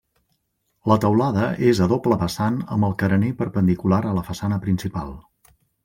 [0.91, 1.43] La teulada
[1.73, 5.19] és a doble vessant amb el carener perpendicular a la façana principal.